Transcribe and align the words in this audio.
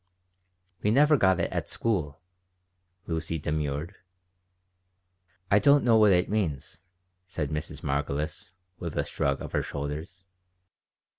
"We 0.81 0.89
never 0.89 1.15
got 1.15 1.39
it 1.39 1.51
at 1.51 1.69
school," 1.69 2.19
Lucy 3.05 3.37
demurred 3.37 3.93
"I 5.51 5.59
don't 5.59 5.83
know 5.83 5.95
what 5.95 6.11
it 6.11 6.27
means," 6.27 6.81
said 7.27 7.51
Mrs. 7.51 7.83
Margolis, 7.83 8.53
with 8.79 8.97
a 8.97 9.05
shrug 9.05 9.43
of 9.43 9.51
her 9.51 9.61
shoulders. 9.61 10.25